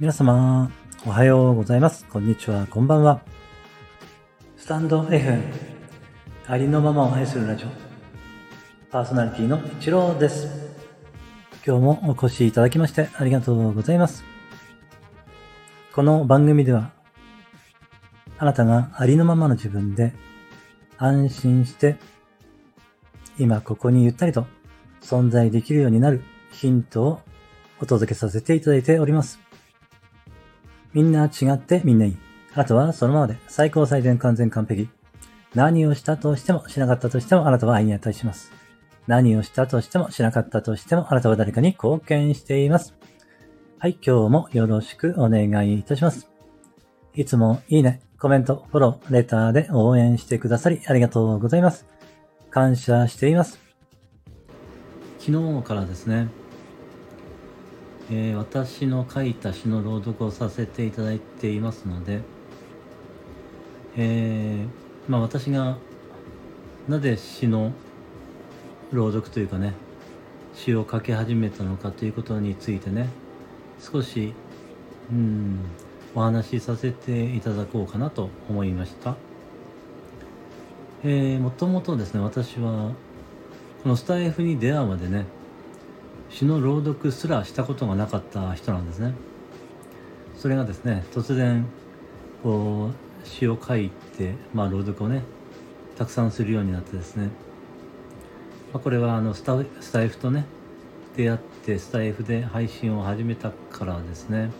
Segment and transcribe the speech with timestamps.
[0.00, 0.72] 皆様、
[1.04, 2.06] おはようございます。
[2.06, 3.20] こんにちは、こんばんは。
[4.56, 5.38] スタンド F、
[6.46, 7.68] ありのままを愛するラジオ、
[8.90, 10.48] パーソナリティの一郎です。
[11.66, 14.24] 今日もお越しいただきましてありがとうございます。
[15.92, 16.92] この番組では、
[18.38, 20.14] あなたがありのままの自分で
[20.96, 21.98] 安心して、
[23.38, 24.46] 今ここにゆったりと
[25.02, 27.20] 存在できるようになるヒントを
[27.82, 29.49] お届けさせていただいております。
[30.92, 32.16] みんな違ってみんないい。
[32.54, 34.88] あなたはそのままで最高最善完全完璧。
[35.54, 38.52] 何をしたとしてもしなかったとしてもあなたは愛に値します。
[39.06, 42.94] 何をしたとしてもしなかったとしてもあなたは誰かに貢献しています。
[43.78, 46.28] はい、今日もよろしくお願いいたします。
[47.14, 51.86] いつもいいね、コメント、フォロー、レターで応援してくださりありがとうございます。
[52.50, 53.58] 感謝しています。
[55.18, 56.28] 昨日からですね、
[58.10, 62.22] えー私の書いた詩の朗読をさせていただいていますので、
[63.96, 65.78] えーまあ私が
[66.88, 67.72] なぜ詩の
[68.92, 69.74] 朗読というかね
[70.54, 73.08] 詩を書き始めたのかということについてね
[73.80, 74.34] 少し
[75.10, 75.60] うん
[76.14, 79.14] お話しさせていただこうかなと思いました。
[81.04, 82.90] えー、もともとですね私は
[83.82, 85.24] このスタイフに出会うまでね
[86.30, 89.14] 詩の朗読すらしたことがなかった人なんですね。
[90.36, 91.66] それがですね突然
[92.42, 92.90] こ
[93.24, 95.22] う詩を書いて、まあ、朗読をね
[95.96, 97.26] たくさんするようになってですね、
[98.72, 100.46] まあ、これはあのスタスタイフとね
[101.14, 104.50] 出会ってスタイフで配信を始めたからですね、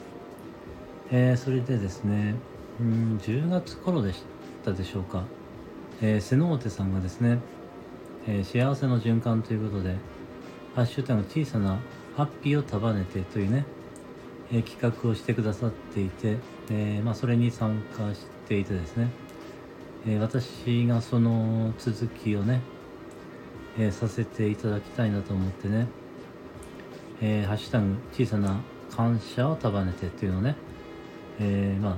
[1.11, 2.35] えーそれでですね
[2.79, 4.23] うん10月頃でし
[4.65, 5.25] たでしょうか、
[6.03, 7.39] えー、瀬能手さんがですね、
[8.27, 9.97] えー幸せの循環ということで
[10.75, 11.81] ハッシュタグ小さな
[12.17, 13.65] ハッピーを束ねてというね、
[14.53, 16.37] えー企画をしてくださっていて、
[16.71, 19.09] えーまあ、それに参加していてですね、
[20.07, 22.61] えー私がその続きをね、
[23.79, 25.89] えさせていただきたいなと思ってね、
[27.21, 28.61] えハッシュタグ小さな
[28.95, 30.57] 感謝を束ねてというのをね、
[31.41, 31.97] えまあ、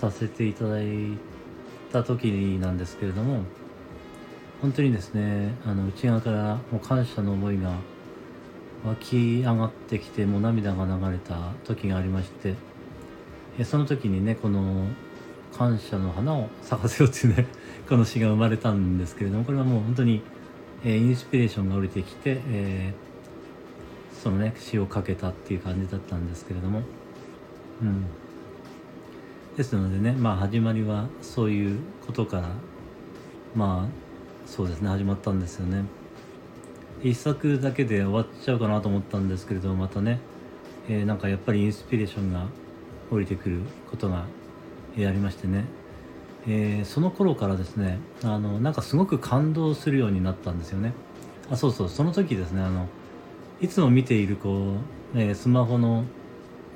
[0.00, 1.18] させていただい
[1.92, 2.24] た時
[2.60, 3.42] なんですけれども、
[4.60, 7.72] 本当にですねあの内側からもう感謝の思いが
[8.84, 12.54] 湧き上がってきてもう涙が流れた時がありまして
[13.58, 14.86] えその時にねこの
[15.56, 17.46] 感謝の花を咲かせようっていうね
[17.88, 20.22] この詩が生まれたんですけれどもこれはもう本当に、
[20.84, 23.14] えインスピレーションが降りてきて、えー
[24.24, 26.80] そのね詩を書けたっていう感じだったんですけれども。
[27.82, 28.06] うん。
[29.54, 32.48] ですのでねまあ始まりはそういうことから
[33.54, 34.03] まあ
[34.46, 35.84] そうですね始まったんですよね。
[37.02, 40.20] 一作だけで終わっちゃうかなと思ったんですけれどまたね、
[40.88, 42.46] えーなんかやっぱりインスピレーションが
[43.10, 43.60] 降りてくる
[43.90, 44.24] ことが、
[44.96, 45.64] えーありましてね、
[46.46, 50.92] えーその頃からですねあのなんかすごく感動するようになったんですよね。
[51.50, 51.88] あそうそう。
[51.88, 52.86] その時ですねあの
[53.60, 54.76] いつも見ているこ
[55.14, 56.04] う、えースマホの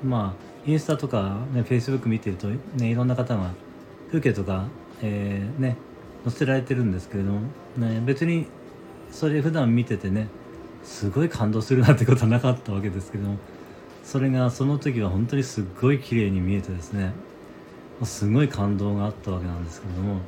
[0.03, 3.51] まあインスタとか、ね、フェイスブック見てると、ね、いろんな方が
[4.09, 4.67] 風景とか、
[5.01, 5.77] えーね
[6.23, 7.41] 載せられてるんですけれども、
[7.77, 8.47] ね、別に
[9.11, 10.27] それ普段見ててね
[10.83, 13.37] すごい感動するなってことはなかったわけですけども
[14.03, 17.13] それがその時は本当にすっごい綺麗に見えてですね
[18.03, 20.21] すごい感動があったわけなんですけれども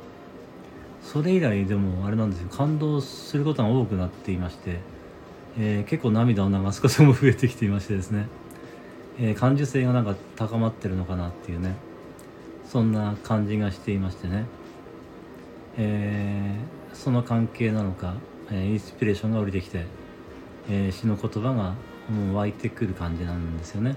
[1.02, 2.48] それ以来でもあれなんですよ。
[2.48, 4.78] 感動することが多くなっていまして、
[5.58, 8.28] えー結構涙を流すことも増えてきていましてですね、
[9.18, 11.74] えー感受性がなんか高まってるのかなっていうね
[12.64, 14.46] そんな感じがしていましてね。
[15.76, 18.14] えーその関係なのか、
[18.50, 19.86] えインスピレーションが降りてきて、
[20.68, 21.74] え詩の言葉が
[22.10, 23.96] もう湧いてくる感じなんですよね、ま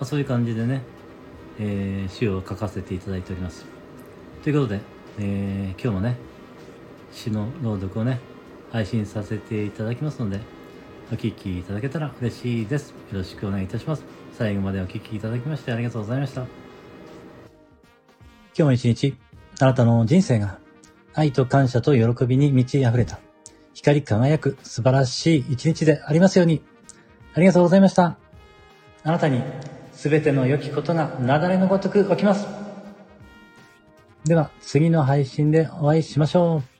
[0.00, 0.82] あ、そういう感じでね、
[1.58, 3.64] えー詩を書かせていただいております。
[4.44, 4.80] ということで、
[5.18, 6.16] え今日もね
[7.10, 8.20] 詩の朗読をね
[8.70, 10.40] 配信させていただきますので
[11.10, 12.90] お聞きいただけたら嬉しいです。
[12.90, 14.04] よろしくお願いいたします。
[14.36, 16.42] 最後までお聞きいただきましてありがとうございました。
[16.42, 16.48] 今
[18.54, 19.16] 日も一日
[19.60, 20.65] あなたの人生が
[21.18, 23.18] 愛と感謝と喜びに満ち溢れた、
[23.72, 26.62] 光り輝く素晴らしい一日でありますように。
[27.34, 28.18] ありがとうございました。
[29.02, 29.42] あなたに
[29.94, 32.46] 全ての良きことが雪崩のごとく起きます。
[34.24, 36.75] では、次の配信でお会いしましょう。